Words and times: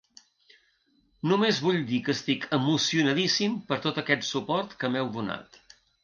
Només 1.31 1.59
vull 1.65 1.83
dir 1.91 1.99
que 2.07 2.15
estic 2.17 2.47
emocionadíssim 2.57 3.59
per 3.67 3.77
tot 3.83 3.99
aquest 4.03 4.25
suport 4.31 4.73
que 4.85 4.91
m’heu 4.95 5.13
donat. 5.19 5.61